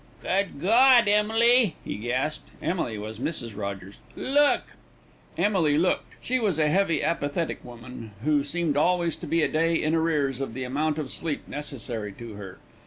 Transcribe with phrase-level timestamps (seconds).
[0.23, 1.07] "Good God!
[1.07, 3.55] Emily," he gasped (Emily was Mrs.
[3.55, 4.63] Rogers), "look!"
[5.37, 6.11] Emily looked.
[6.21, 10.41] She was a heavy, apathetic woman, who seemed always to be a day in arrears
[10.41, 12.57] of the amount of sleep necessary to her.